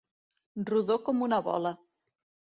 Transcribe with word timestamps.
Rodó 0.69 0.97
com 1.11 1.21
una 1.27 1.41
bola. 1.51 1.75